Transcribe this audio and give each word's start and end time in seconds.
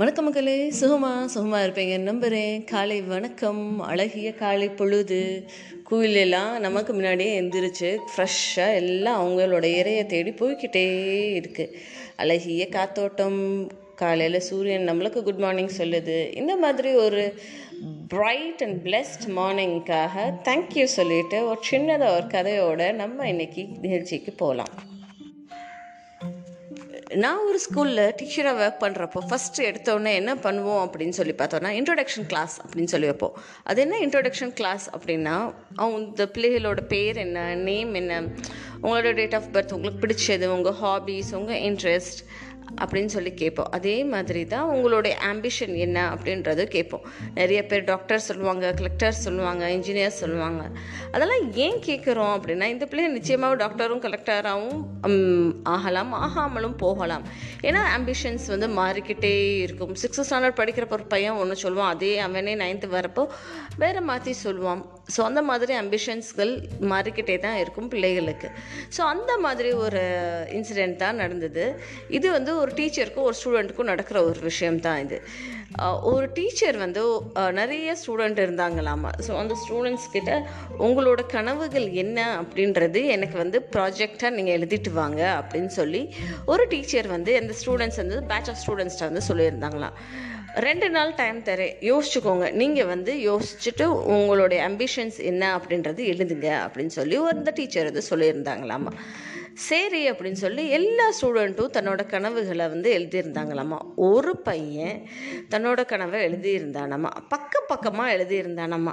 வணக்கம் 0.00 0.24
மக்களே 0.24 0.54
சுகமா 0.80 1.10
சுகமாக 1.24 1.66
இருப்பீங்க. 1.66 1.98
நம்புகிறேன் 1.98 2.64
காலை 2.64 3.02
வணக்கம் 3.02 3.80
அழகிய 3.80 4.34
காலை 4.34 4.68
பொழுது. 4.68 5.20
குயிலெல்லாம் 5.90 6.58
நமக்கு 6.58 6.92
முன்னாடியே 6.92 7.30
எந்திரிச்சு 7.40 7.90
ஃப்ரெஷ்ஷாக 8.10 8.74
எல்லாம் 8.80 9.20
அவங்களோட 9.20 9.66
இறையை 9.80 10.02
தேடி 10.06 10.30
போய்கிட்டே 10.30 10.84
இருக்குது 11.38 11.72
அழகிய 12.16 12.66
காத்தோட்டம் 12.70 13.40
காலையில் 13.94 14.40
சூரியன் 14.40 14.88
நம்மளுக்கு 14.88 15.22
குட் 15.22 15.42
மார்னிங் 15.44 15.72
சொல்லுது. 15.78 16.18
இந்த 16.34 16.56
மாதிரி 16.56 16.92
ஒரு 16.94 17.22
பிரைட் 18.08 18.64
அண்ட் 18.66 18.78
பிளெஸ்ட் 18.86 19.26
மார்னிங்க்காக 19.38 20.26
தேங்க்யூ 20.50 20.84
சொல்லிட்டு 20.98 21.40
ஒரு 21.48 21.60
சின்னதாக 21.70 22.18
ஒரு 22.18 22.28
கதையோடு 22.36 22.92
நம்ம 22.92 23.28
இன்னைக்கு 23.28 23.64
நிகழ்ச்சிக்கு 23.80 24.32
போகலாம் 24.44 24.74
நான் 27.24 27.38
ஒரு 27.46 27.58
ஸ்கூலில் 27.66 28.14
டீச்சராக 28.18 28.60
ஒர்க் 28.64 28.80
பண்ணுறப்போ 28.80 29.20
ஃபஸ்ட்டு 29.30 29.58
எடுத்தோடனே 29.58 30.12
என்ன 30.14 30.34
பண்ணுவோம் 30.34 30.80
அப்படின்னு 30.86 31.16
சொல்லி 31.18 31.32
பார்த்தோன்னா 31.32 31.70
இன்ட்ரொடக்ஷன் 31.78 32.26
கிளாஸ் 32.26 32.54
அப்படின்னு 32.62 32.84
சொல்லி 32.84 33.06
வைப்போம். 33.06 33.36
அது 33.62 33.80
என்ன 33.80 33.98
இன்ட்ரொடக்ஷன் 33.98 34.52
கிளாஸ் 34.52 34.90
அப்படின்னா 34.96 35.36
அவங்க 35.76 35.98
இந்த 35.98 36.24
பிள்ளைகளோட 36.34 36.80
பேர் 36.86 37.16
என்ன 37.16 37.54
நேம் 37.54 37.94
என்ன 37.94 38.20
உங்களோட 38.82 39.14
டேட் 39.14 39.34
ஆஃப் 39.34 39.48
பர்த் 39.52 39.72
உங்களுக்கு 39.72 40.06
பிடிச்சது 40.06 40.46
உங்கள் 40.46 40.76
ஹாபீஸ் 40.82 41.30
உங்கள் 41.30 41.60
இன்ட்ரெஸ்ட் 41.60 42.20
அப்படின்னு 42.82 43.10
சொல்லி 43.14 43.30
கேட்போம். 43.42 43.70
அதே 43.76 43.96
மாதிரி 44.12 44.42
தான் 44.54 44.70
உங்களுடைய 44.74 45.14
ஆம்பிஷன் 45.30 45.74
என்ன 45.84 45.98
அப்படின்றது 46.14 46.64
கேட்போம். 46.74 47.04
நிறைய 47.38 47.60
பேர் 47.70 47.84
டாக்டர் 47.92 48.24
சொல்லுவாங்க 48.28 48.72
கலெக்டர் 48.80 49.16
சொல்லுவாங்க 49.26 49.64
இன்ஜினியர் 49.76 50.18
சொல்லுவாங்க. 50.22 50.62
அதெல்லாம் 51.14 51.44
ஏன் 51.66 51.78
கேட்குறோம் 51.88 52.34
அப்படின்னா 52.36 52.68
இந்த 52.74 52.86
பிள்ளை 52.90 53.10
நிச்சயமாக 53.18 53.60
டாக்டரும் 53.62 54.02
கலெக்டராகவும் 54.06 54.82
ஆகலாம் 55.74 56.12
ஆகாமலும் 56.24 56.76
போகலாம். 56.84 57.24
ஏன்னா 57.68 57.82
ஆம்பிஷன்ஸ் 57.98 58.46
வந்து 58.54 58.68
மாறிக்கிட்டே 58.80 59.34
இருக்கும். 59.66 59.94
சிக்ஸ்த் 60.02 60.26
ஸ்டாண்டர்ட் 60.28 60.60
படிக்கிறப்ப 60.60 60.98
ஒரு 60.98 61.06
பையன் 61.14 61.40
ஒன்று 61.44 61.62
சொல்லுவான் 61.64 61.92
அதே 61.94 62.12
அவனே 62.26 62.54
நைன்த்து 62.64 62.90
வரப்போ 62.98 63.24
வேறு 63.84 64.02
மாற்றி 64.10 64.34
சொல்லுவான். 64.44 64.82
ஸோ 65.14 65.20
அந்த 65.28 65.40
மாதிரி 65.48 65.72
அம்பிஷன்ஸ்கள் 65.80 66.52
மாறிக்கிட்டே 66.92 67.38
தான் 67.46 67.58
இருக்கும் 67.62 67.90
பிள்ளைகளுக்கு. 67.92 68.48
ஸோ 68.96 69.00
அந்த 69.14 69.32
மாதிரி 69.44 69.70
ஒரு 69.84 70.02
இன்சிடெண்ட் 70.58 70.96
தான் 71.02 71.20
நடந்தது. 71.22 71.64
இது 72.18 72.26
வந்து 72.36 72.52
ஒரு 72.62 72.72
டீச்சருக்கும் 72.78 73.26
ஒரு 73.28 73.36
ஸ்டூடெண்ட்டுக்கும் 73.40 73.90
நடக்கிற 73.92 74.18
ஒரு 74.30 74.40
விஷயம் 74.50 74.80
தான் 74.86 75.00
இது 75.04 75.18
ஒரு 76.10 76.26
டீச்சர் 76.36 76.76
வந்து 76.82 77.00
நிறைய 77.58 77.94
ஸ்டூடெண்ட் 78.02 78.38
இருந்தாங்களாமா. 78.44 79.10
ஸோ 79.26 79.32
அந்த 79.40 79.54
ஸ்டூடெண்ட்ஸ் 79.62 80.06
கிட்ட 80.14 80.32
உங்களோட 80.86 81.20
கனவுகள் 81.34 81.88
என்ன? 82.02 82.18
அப்படின்றது 82.42 83.00
எனக்கு 83.16 83.36
வந்து 83.42 83.60
ப்ராஜெக்டாக 83.74 84.30
நீங்கள் 84.36 84.56
எழுதிட்டு 84.58 84.92
வாங்க 85.00 85.20
அப்படின்னு 85.40 85.72
சொல்லி 85.80 86.02
ஒரு 86.54 86.66
டீச்சர் 86.74 87.08
வந்து 87.16 87.34
அந்த 87.42 87.54
ஸ்டூடெண்ட்ஸ் 87.60 88.00
வந்து 88.02 88.18
பேட்ச் 88.32 88.50
ஆஃப் 88.52 88.62
ஸ்டூடெண்ட்ஸ்ட்ட 88.64 89.10
வந்து 89.10 89.24
சொல்லியிருந்தாங்களாம். 89.30 89.98
ரெண்டு 90.66 90.86
நாள் 90.96 91.10
டைம் 91.20 91.38
தரேன். 91.48 91.74
யோசிச்சுக்கோங்க. 91.90 92.46
நீங்கள் 92.60 92.90
வந்து 92.92 93.12
யோசிச்சுட்டு 93.30 93.86
உங்களுடைய 94.14 94.60
அம்பிஷன்ஸ் 94.70 95.18
என்ன? 95.30 95.42
அப்படின்றது 95.58 96.02
எழுதுங்க 96.12 96.48
அப்படின்னு 96.66 96.94
சொல்லி 97.00 97.16
ஒரு 97.24 97.34
இந்த 97.40 97.52
டீச்சர் 97.58 97.88
வந்து 97.90 98.04
சொல்லியிருந்தாங்களாமா. 98.12 98.92
சரி 99.56 100.10
அப்படின்னு 100.10 100.32
சொல்லி 100.32 100.68
எல்லா 100.68 101.08
ஸ்டூடெண்ட்டும் 101.20 101.70
தன்னோட 101.72 102.06
கனவுகளை 102.06 102.68
வந்து 102.68 102.98
எழுதியிருந்தாங்களாமா. 102.98 103.78
ஒரு 103.96 104.36
பையன் 104.36 105.08
தன்னோட 105.50 105.84
கனவை 105.84 106.26
எழுதியிருந்தானாமா. 106.26 107.10
பக்க 107.28 107.62
பக்கமாக 107.66 108.16
எழுதியிருந்தானாமா. 108.16 108.92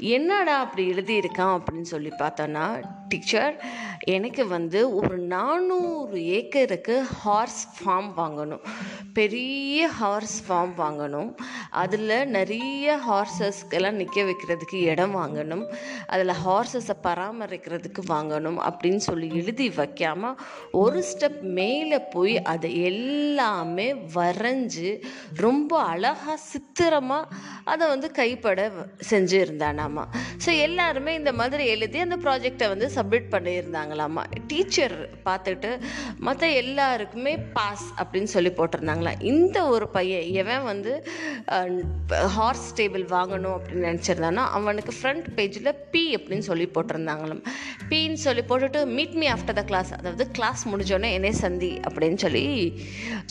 என்னடா 0.00 0.58
அப்படி 0.60 0.90
எழுதியிருக்கான் 0.90 1.58
அப்படின்னு 1.58 1.80
சொல்லி 1.80 2.08
பார்த்தோன்னா 2.08 2.82
டீச்சர் 3.08 3.64
எனக்கு 3.98 4.48
வந்து 4.48 4.94
ஒரு 4.94 5.18
நானூறு 5.18 6.26
ஏக்கருக்கு 6.26 7.02
ஹார்ஸ் 7.02 7.68
ஃபார்ம் 7.78 8.12
வாங்கணும். 8.16 8.60
பெரிய 9.12 9.88
ஹார்ஸ் 9.88 10.44
ஃபார்ம் 10.48 10.72
வாங்கணும். 10.78 11.34
அதில் 11.74 12.14
நிறைய 12.28 12.96
ஹார்சஸ்க்கெல்லாம் 13.08 13.98
நிற்க 14.00 14.22
வைக்கிறதுக்கு 14.22 14.80
இடம் 14.92 15.16
வாங்கணும். 15.16 15.64
அதில் 16.06 16.32
ஹார்சஸை 16.46 16.96
பராமரிக்கிறதுக்கு 17.02 18.02
வாங்கணும் 18.08 18.58
அப்படின்னு 18.68 19.02
சொல்லி 19.08 19.28
எழுதி 19.34 19.68
வைக்காமல் 19.70 20.38
ஒரு 20.72 21.00
ஸ்டெப் 21.10 21.40
மேலே 21.58 21.98
போய் 22.14 22.42
அதை 22.42 22.70
எல்லாமே 22.82 23.88
வரைஞ்சி 24.14 24.90
ரொம்ப 25.36 25.72
அழகாக 25.82 26.36
சித்திரமாக 26.36 27.28
அதை 27.72 27.84
வந்து 27.92 28.08
கைப்பட 28.18 28.60
செஞ்சு 29.10 29.36
இருந்தானாமா 29.44 30.04
ஸோ 30.44 30.50
எல்லாருமே 30.66 31.12
இந்த 31.20 31.32
மாதிரி 31.40 31.64
எழுதி 31.74 31.98
அந்த 32.04 32.16
ப்ராஜெக்டை 32.24 32.66
வந்து 32.72 32.86
சப்மிட் 32.96 33.28
பண்ணியிருந்தாங்களாமா. 33.34 34.22
டீச்சர் 34.50 34.96
பார்த்துட்டு 35.26 35.70
மற்ற 36.26 36.48
எல்லாருக்குமே 36.62 37.32
பாஸ் 37.56 37.86
அப்படின்னு 38.02 38.30
சொல்லி 38.34 38.50
போட்டிருந்தாங்களாம் 38.58 39.22
இந்த 39.32 39.56
ஒரு 39.74 39.88
பையன் 39.96 40.26
எவன் 40.42 40.64
வந்து 40.70 40.92
ஹார்ஸ் 42.36 42.68
டேபிள் 42.80 43.04
வாங்கணும் 43.16 43.56
அப்படின்னு 43.56 43.88
நினச்சிருந்தானோ 43.90 44.44
அவனுக்கு 44.58 44.94
ஃப்ரண்ட் 44.98 45.28
பேஜில் 45.38 45.72
பி 45.94 46.04
அப்படின்னு 46.16 46.46
சொல்லி 46.50 46.68
போட்டிருந்தாங்களாம். 46.74 47.42
பின்னு 47.90 48.20
சொல்லி 48.26 48.42
போட்டுட்டு 48.50 48.80
meet 48.96 49.16
me 49.22 49.26
after 49.34 49.58
the 49.60 49.64
class 49.70 49.90
அதாவது 49.98 50.24
கிளாஸ் 50.38 50.62
முடிஞ்சோடனே 50.72 51.10
என்னை 51.18 51.32
சந்தி 51.42 51.72
அப்படின்னு 51.88 52.20
சொல்லி 52.24 52.44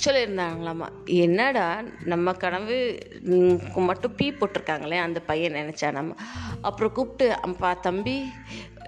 சொல்லியிருந்தாங்களாமா. 0.05 0.89
என்னடா 1.25 1.67
நம்ம 2.13 2.33
கனவு 2.43 2.77
மட்டும் 3.89 4.15
டீ 4.23 4.31
போட்டிருக்காங்களே 4.31 4.97
அந்த 4.97 5.19
பையன் 5.19 5.53
நினச்சா 5.53 5.91
நம்ம. 5.91 6.15
அப்புறம் 6.61 6.91
கூப்பிட்டு 6.91 7.41
அப்பா 7.41 7.73
தம்பி 7.73 8.17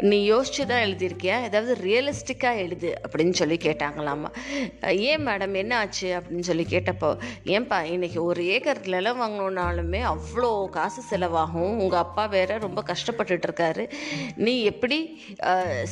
நீ 0.02 0.18
யோசிச்சு 0.32 0.64
தான் 0.66 0.84
எழுதியிருக்கியா? 0.86 1.36
ஏதாவது 1.44 1.74
ரியலிஸ்டிக்காக 1.84 2.62
எழுது 2.64 2.94
அப்படின்னு 3.02 3.36
சொல்லி 3.40 3.58
கேட்டாங்களாமா. 3.58 4.30
ஏன் 4.90 5.28
மேடம் 5.28 5.54
என்ன 5.54 5.78
ஆச்சு 5.78 6.08
அப்படின்னு 6.18 6.48
சொல்லி 6.50 6.66
கேட்டப்போ 6.70 7.10
ஏன்பா 7.46 7.84
இன்னைக்கு 7.84 8.24
ஒரு 8.24 8.46
ஏக்கர் 8.46 8.82
நிலம் 8.86 9.22
வாங்கணுன்னாலுமே 9.22 10.02
அவ்வளோ 10.12 10.70
காசு 10.70 11.04
செலவாகும். 11.12 11.74
உங்கள் 11.84 12.00
அப்பா 12.00 12.26
வேற 12.26 12.58
ரொம்ப 12.58 12.84
கஷ்டப்பட்டுட்டு 12.92 13.48
இருக்காரு. 13.50 13.86
நீ 14.36 14.62
எப்படி 14.72 15.00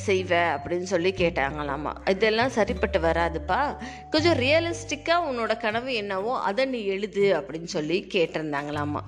செய்வ 0.07 0.31
அப்படின்னு 0.55 0.89
சொல்லி 0.93 1.11
கேட்டாங்களாமா. 1.11 1.93
இதெல்லாம் 2.09 2.55
சரிப்பட்டு 2.59 2.99
வராதுப்பா. 2.99 3.61
கொஞ்சம் 4.09 4.39
ரியலிஸ்டிக்காக 4.39 5.27
உன்னோட 5.31 5.59
கனவு 5.59 5.93
என்னவோ 5.93 6.39
அதை 6.39 6.65
நீ 6.65 6.81
எழுது 6.85 7.25
அப்படின்னு 7.39 7.63
சொல்லி 7.63 8.07
கேட்டிருந்தாங்களாமா. 8.13 9.03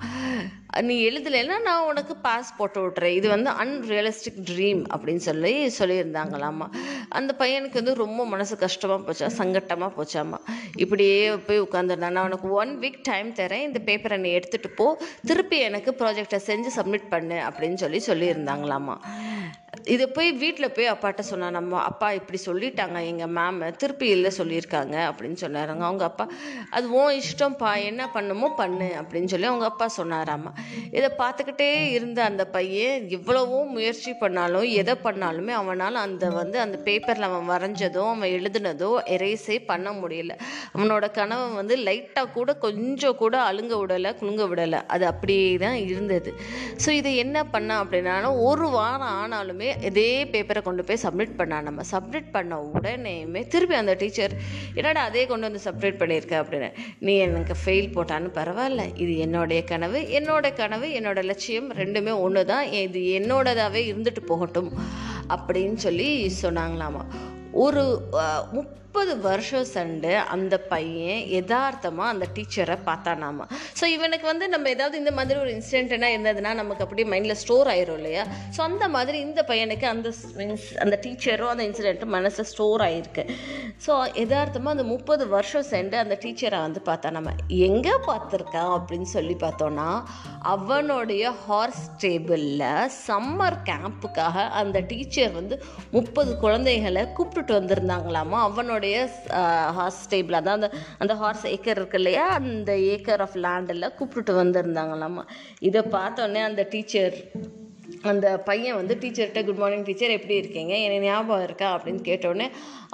நீ 0.80 1.08
எழுதலைன்னா 1.08 1.60
நான் 1.60 1.84
உனக்கு 1.84 2.16
பாஸ் 2.16 2.56
போட்டு 2.56 2.86
விட்றேன் 2.86 3.14
இது 3.14 3.28
வந்து 3.28 3.50
அன்ரியலிஸ்டிக் 3.50 4.42
ட்ரீம் 4.50 4.84
அப்படின்னு 4.96 5.16
சொல்லி 5.16 5.66
சொல்லியிருந்தாங்களாமா. 5.78 6.68
அந்த 7.08 7.34
பையனுக்கு 7.38 7.72
வந்து 7.72 7.94
ரொம்ப 7.94 8.26
மனசு 8.26 8.56
கஷ்டமாக 8.56 9.12
போச்சா 9.12 9.30
சங்கட்டமாக 9.38 9.92
போச்சாமா. 9.98 10.38
இப்படியே 10.76 11.30
போய் 11.30 11.60
உட்காந்துருந்தான் 11.60 12.10
நான் 12.10 12.24
உனக்கு 12.24 12.50
ஒன் 12.50 12.78
வீக் 12.80 13.00
டைம் 13.02 13.32
தரேன். 13.32 13.62
இந்த 13.62 13.80
பேப்பரை 13.84 14.18
நீ 14.18 14.30
எடுத்துகிட்டு 14.36 14.74
போ. 14.76 14.98
திருப்பி 15.26 15.58
எனக்கு 15.58 15.94
ப்ராஜெக்டை 15.98 16.40
செஞ்சு 16.46 16.68
சப்மிட் 16.76 17.08
பண்ணு 17.08 17.34
அப்படின்னு 17.34 17.98
சொல்லி 17.98 18.30
சொல்லியிருந்தாங்களாமா. 18.30 18.96
இதை 19.94 20.06
போய் 20.16 20.28
வீட்டில் 20.42 20.72
போய் 20.76 20.88
அப்பாட்ட 20.92 21.22
சொன்னா 21.28 21.48
நம்ம 21.56 21.80
அப்பா 21.88 22.06
இப்படி 22.18 22.38
சொல்லிட்டாங்க 22.46 22.98
எங்கள் 23.10 23.32
மேம் 23.36 23.60
திருப்பி 23.82 24.06
இல்லை 24.14 24.30
சொல்லியிருக்காங்க 24.38 24.94
அப்படின்னு 25.08 25.38
சொன்னாருங்க. 25.42 25.84
அவங்க 25.88 26.04
அப்பா 26.10 26.24
அது 26.76 26.86
ஓ 27.00 27.02
இஷ்டம்ப்பா 27.18 27.70
என்ன 27.90 28.02
பண்ணுமோ 28.14 28.48
பண்ணு 28.60 28.88
அப்படின்னு 29.00 29.30
சொல்லி 29.32 29.48
அவங்க 29.50 29.66
அப்பா 29.70 29.86
சொன்னாராம்மா 29.98 30.52
இதை 30.96 31.10
பார்த்துக்கிட்டே 31.20 31.68
இருந்த 31.96 32.20
அந்த 32.30 32.46
பையன் 32.56 33.06
எவ்வளவோ 33.18 33.60
முயற்சி 33.76 34.14
பண்ணாலும் 34.22 34.66
எதை 34.80 34.96
பண்ணாலுமே 35.06 35.54
அவனால் 35.60 36.00
அந்த 36.06 36.30
வந்து 36.40 36.60
அந்த 36.64 36.78
பேப்பரில் 36.88 37.28
அவன் 37.28 37.48
வரைஞ்சதோ 37.52 38.04
அவன் 38.14 38.34
எழுதுனதோ 38.38 38.90
எரேஸே 39.16 39.58
பண்ண 39.70 39.90
முடியல. 40.02 40.32
அவனோட 40.74 41.04
கனவை 41.20 41.46
வந்து 41.60 41.76
லைட்டாக 41.88 42.32
கூட 42.38 42.50
கொஞ்சம் 42.66 43.18
கூட 43.22 43.36
அழுங்க 43.50 43.74
விடலை 43.82 44.12
குலுங்க 44.20 44.44
விடலை. 44.52 44.82
அது 44.94 45.06
அப்படியே 45.12 45.48
தான் 45.64 45.78
இருந்தது. 45.90 46.32
ஸோ 46.84 46.90
இதை 47.00 47.14
என்ன 47.24 47.38
பண்ண 47.54 47.70
அப்படின்னாலும் 47.84 48.36
ஒரு 48.48 48.68
வாரம் 48.76 49.16
ஆனாலுமே 49.22 49.70
இதே 49.80 50.24
பேப்பரை 50.24 50.62
கொண்டு 50.62 50.84
போய் 50.84 50.98
சப்மிட் 51.02 51.36
பண்ணா 51.36 51.60
நம்ம 51.60 51.82
சப்மிட் 51.90 52.30
பண்ண 52.32 52.70
உடனேயுமே 52.74 53.46
திருப்பி 53.46 53.74
அந்த 53.74 53.94
டீச்சர் 53.94 54.32
என்னடா 54.74 55.02
அதே 55.02 55.26
கொண்டு 55.26 55.50
வந்து 55.50 55.70
சப்மிட் 55.70 56.00
பண்ணியிருக்க? 56.00 56.44
அப்படின்னு. 56.44 56.72
நீ 56.98 57.14
எனக்கு 57.14 57.54
ஃபெயில் 57.64 57.94
போட்டான்னு 57.94 58.30
பரவாயில்ல. 58.34 59.00
இது 59.00 59.18
என்னுடைய 59.18 59.64
கனவு. 59.64 59.98
என்னோட 60.00 60.54
கனவு 60.54 60.86
என்னோட 60.86 61.24
லட்சியம் 61.24 61.74
ரெண்டுமே 61.74 62.18
ஒன்று 62.18 62.44
தான் 62.44 62.66
இது 62.66 63.00
என்னோடதாகவே 63.00 63.92
இருந்துட்டு 63.92 64.20
போகட்டும். 64.26 64.72
அப்படின்னு 65.28 65.74
சொல்லி 65.74 66.32
சொன்னாங்களாமா. 66.42 67.04
ஒரு 67.52 68.00
முப்பது 68.96 69.14
வருஷம் 69.26 69.66
சண்டு 69.72 70.10
அந்த 70.34 70.54
பையன் 70.70 71.18
யதார்த்தமாக 71.34 72.12
அந்த 72.12 72.26
டீச்சரை 72.36 72.76
பார்த்தானாமா. 72.86 73.44
ஸோ 73.78 73.84
இவனுக்கு 73.94 74.26
வந்து 74.30 74.46
நம்ம 74.52 74.70
ஏதாவது 74.74 74.96
இந்த 75.00 75.12
மாதிரி 75.18 75.38
ஒரு 75.42 75.50
இன்சிடென்ட்னா 75.56 76.08
இருந்ததுன்னா 76.12 76.52
நமக்கு 76.60 76.84
அப்படியே 76.84 77.06
மைண்டில் 77.12 77.38
ஸ்டோர் 77.40 77.70
ஆயிரும் 77.72 77.98
இல்லையா? 78.00 78.22
ஸோ 78.54 78.60
அந்த 78.68 78.86
மாதிரி 78.94 79.18
இந்த 79.26 79.40
பையனுக்கு 79.50 79.86
அந்த 79.90 80.12
மீன்ஸ் 80.38 80.68
அந்த 80.84 80.98
டீச்சரும் 81.04 81.52
அந்த 81.54 81.66
இன்சிடென்ட்டும் 81.68 82.14
மனசில் 82.16 82.48
ஸ்டோர் 82.52 82.84
ஆகிருக்கு 82.86 83.24
ஸோ 83.86 83.92
எதார்த்தமாக 84.22 84.74
அந்த 84.76 84.86
முப்பது 84.92 85.26
வருஷம் 85.34 85.68
சென்று 85.72 85.98
அந்த 86.04 86.18
டீச்சரை 86.24 86.60
வந்து 86.66 86.82
பார்த்தா 86.88 87.12
நம்ம 87.18 87.34
எங்கே 87.68 87.94
பார்த்துருக்கான்? 88.08 88.72
அப்படின்னு 88.78 89.10
சொல்லி 89.16 89.36
பார்த்தோன்னா 89.44 89.88
அவனுடைய 90.54 91.34
ஹார்ஸ் 91.44 91.84
டேபிளில் 92.04 92.66
சம்மர் 93.06 93.60
கேம்புக்காக 93.68 94.46
அந்த 94.62 94.84
டீச்சர் 94.92 95.36
வந்து 95.38 95.58
முப்பது 95.98 96.32
குழந்தைகளை 96.46 97.04
கூப்பிட்டுட்டு 97.18 97.58
வந்திருந்தாங்களாமா. 97.60 98.40
அவனுடைய 98.48 98.84
அப்பாவுடைய 98.86 99.74
ஹார்ஸ் 99.76 100.00
ஸ்டேபிள் 100.04 100.38
அதான் 100.38 100.58
அந்த 100.58 100.68
அந்த 101.02 101.12
ஹார்ஸ் 101.20 101.44
ஏக்கர் 101.54 101.78
இருக்கு 101.80 101.98
இல்லையா? 102.00 102.24
அந்த 102.38 102.72
ஏக்கர் 102.92 103.22
ஆஃப் 103.26 103.38
லேண்டில் 103.44 103.94
கூப்பிட்டுட்டு 103.98 104.34
வந்திருந்தாங்களாம். 104.42 105.20
இதை 105.68 105.82
பார்த்தோன்னே 105.96 106.42
அந்த 106.50 106.62
டீச்சர் 106.74 107.16
அந்த 108.10 108.26
பையன் 108.48 108.78
வந்து 108.78 108.94
டீச்சர்கிட்ட 109.02 109.40
குட் 109.44 109.60
மார்னிங் 109.62 109.86
டீச்சர் 109.88 110.14
எப்படி 110.16 110.34
இருக்கீங்க? 110.36 110.72
என்ன 110.76 111.04
ஞாபகம் 111.04 111.44
இருக்கா? 111.48 111.68
அப்படின்னு 111.76 112.02
கேட்டோடனே 112.08 112.46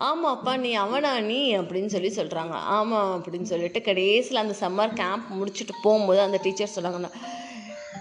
ஆமாப்பா 0.09 0.53
நீ 0.65 0.71
அவனா 0.85 1.13
நீ? 1.31 1.41
அப்படின்னு 1.59 1.91
சொல்லி 1.95 2.11
சொல்கிறாங்க 2.17 2.55
ஆமாம் 2.77 3.13
அப்படின்னு 3.17 3.51
சொல்லிட்டு 3.53 3.81
கடைசியில் 3.89 4.43
அந்த 4.45 4.57
சம்மர் 4.65 4.99
கேம்ப் 5.03 5.31
முடிச்சுட்டு 5.39 5.77
போகும்போது 5.83 6.21
அந்த 6.21 6.41
டீச்சர் 6.43 6.77
சொன்னாங்கன்னா 6.77 7.13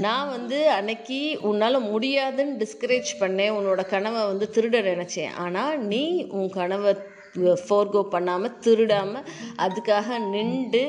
நான் 0.06 0.30
வந்து 0.30 0.58
அன்னைக்கு 0.76 1.18
உன்னால் 1.50 1.88
முடியாதுன்னு 1.92 2.54
டிஸ்கரேஜ் 2.64 3.10
பண்ணேன். 3.20 3.56
உன்னோட 3.58 3.82
கனவை 3.94 4.22
வந்து 4.32 4.46
திருட 4.56 4.78
நினச்சேன். 4.92 5.34
ஆனால் 5.44 5.74
நீ 5.92 6.04
உன் 6.38 6.50
கனவை 6.50 6.92
ஃபோர்கோ 7.36 8.02
பண்ணாமல் 8.14 8.58
திருடாமல் 8.60 9.28
அதுக்காக 9.66 10.18
நின்று 10.34 10.84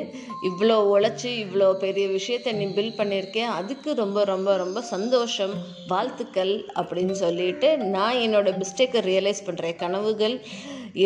இவ்வளோ 0.48 0.76
உழைச்சி 0.92 1.30
இவ்வளோ 1.44 1.68
பெரிய 1.84 2.06
விஷயத்தை 2.08 2.52
நீ 2.52 2.66
பில் 2.78 2.98
பண்ணியிருக்கேன். 2.98 3.50
அதுக்கு 3.58 3.94
ரொம்ப 3.94 4.24
ரொம்ப 4.24 4.56
ரொம்ப 4.56 4.82
சந்தோஷம் 4.94 5.54
வாழ்த்துக்கள் 5.88 6.54
அப்படின்னு 6.74 7.16
சொல்லிட்டு 7.24 7.70
நான் 7.96 8.22
என்னோடய 8.26 8.60
மிஸ்டேக்கை 8.62 9.02
ரியலைஸ் 9.10 9.46
பண்ணுறேன் 9.46 9.76
கனவுகள் 9.76 10.36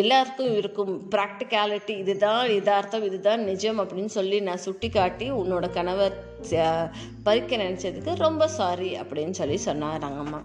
எல்லாருக்கும் 0.01 0.53
இருக்கும். 0.59 0.93
ப்ராக்டிகாலிட்டி 1.15 1.93
இதுதான் 2.03 2.45
இதார்த்தம் 2.59 3.05
இதுதான் 3.09 3.43
நிஜம் 3.43 3.79
அப்படின்னு 3.83 4.13
சொல்லி 4.19 4.39
நான் 4.39 4.65
சுட்டி 4.67 4.89
காட்டி 4.89 5.31
உன்னோட 5.31 5.69
கனவை 5.69 6.07
பறிக்க 7.23 7.57
நினச்சதுக்கு 7.57 8.13
ரொம்ப 8.15 8.47
சாரி 8.47 8.91
அப்படின்னு 9.01 9.35
சொல்லி 9.41 9.59
சொன்னாராங்கம்மா 9.65 10.41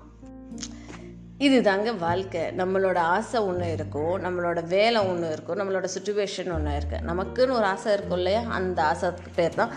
இது 1.46 1.56
தாங்க 1.62 1.92
வாழ்க்கை. 2.02 2.42
நம்மளோட 2.58 2.98
ஆசை 3.14 3.38
ஒன்று 3.40 3.68
இருக்கும் 3.72 4.12
நம்மளோட 4.24 4.60
வேலை 4.72 5.00
ஒன்று 5.10 5.28
இருக்கும் 5.32 5.58
நம்மளோட 5.60 5.86
சுச்சுவேஷன் 5.94 6.50
ஒன்று 6.56 6.72
இருக்குது 6.80 7.06
நமக்குன்னு 7.10 7.56
ஒரு 7.60 7.66
ஆசை 7.70 7.92
இருக்கும் 7.92 8.18
இல்லையா? 8.18 8.42
அந்த 8.58 8.78
ஆசைக்கு 8.82 9.30
பேர் 9.34 9.58
தான் 9.60 9.72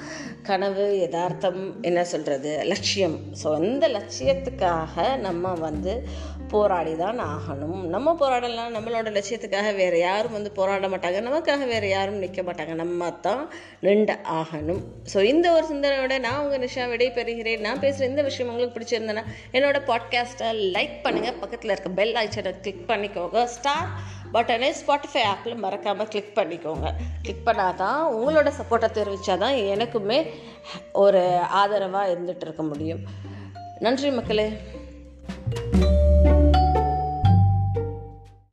கனவு 0.49 0.85
யதார்த்தம் 1.03 1.61
என்ன 1.81 2.03
சொல்கிறது 2.03 2.51
லட்சியம். 2.71 3.17
ஸோ 3.43 3.47
அந்த 3.59 3.87
லட்சியத்துக்காக 3.87 5.17
நம்ம 5.17 5.53
வந்து 5.67 5.93
போராடி 6.51 6.93
தான் 6.95 7.19
ஆகணும். 7.19 7.79
நம்ம 7.95 8.13
போராடலாம் 8.19 8.75
நம்மளோட 8.75 9.07
லட்சியத்துக்காக 9.17 9.69
வேறு 9.75 9.97
யாரும் 9.99 10.31
வந்து 10.31 10.51
போராட 10.59 10.87
மாட்டாங்க 10.87 11.21
நமக்காக 11.29 11.65
வேறு 11.73 11.89
யாரும் 11.89 12.21
நிற்க 12.25 12.41
மாட்டாங்க. 12.41 12.75
நம்ம 12.83 13.09
தான் 13.27 13.43
நின்று 13.87 14.17
ஆகணும். 14.39 14.83
ஸோ 15.13 15.17
இந்த 15.23 15.47
ஒரு 15.51 15.65
சிந்தனையோட 15.71 16.19
நான் 16.27 16.39
உங்கள் 16.43 16.63
நிஷா 16.65 16.85
விடை 16.93 17.09
பெறுகிறேன் 17.17 17.65
நான் 17.69 17.83
பேசுகிற 17.85 18.11
இந்த 18.13 18.25
விஷயம் 18.29 18.51
உங்களுக்கு 18.53 18.77
பிடிச்சிருந்தேன்னா 18.77 19.25
என்னோட 19.57 19.79
பாட்காஸ்ட்டை 19.91 20.51
லைக் 20.77 20.95
பண்ணுங்கள் 21.07 21.53
பக்கத்தில் 21.55 21.75
இருக்க 21.75 21.89
பெல் 21.99 22.15
ஐச்சனை 22.21 22.51
கிளிக் 22.61 22.87
பண்ணிக்கோங்க. 22.89 23.43
ஸ்டார் 23.43 23.87
பட்டனை 24.33 24.69
ஸ்பாட்டிஃபை 24.79 25.21
ஆப்பில் 25.31 25.61
மறக்காமல் 25.65 26.07
கிளிக் 26.07 26.33
பண்ணிக்கோங்க. 26.35 26.87
கிளிக் 27.21 27.45
பண்ணால் 27.45 27.75
தான் 27.75 28.01
உங்களோட 28.15 28.51
சப்போர்ட்டை 28.59 28.89
தெரிவித்தா 28.97 29.37
தான் 29.43 29.59
எனக்குமே 29.73 30.19
ஒரு 30.91 31.21
ஆதரவாக 31.61 32.11
இருந்துகிட்டு 32.13 32.45
இருக்க 32.47 32.63
முடியும். 32.63 33.03
நன்றி 33.79 34.11
மக்களே. 34.11 34.47